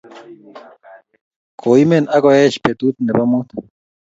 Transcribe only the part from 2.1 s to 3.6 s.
ak koeech peetut ne po muut